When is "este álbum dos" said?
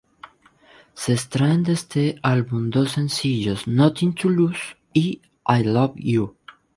1.73-2.93